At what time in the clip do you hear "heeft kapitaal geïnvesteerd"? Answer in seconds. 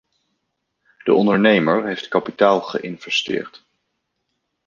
1.85-3.65